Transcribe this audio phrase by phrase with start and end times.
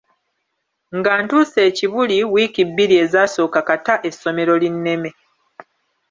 [0.97, 5.09] Nga ntuuse e Kibuli wiiki bbiri ezaasooka kata essomero linneme.